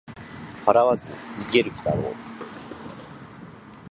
[0.65, 2.15] 払わず逃げる気だろう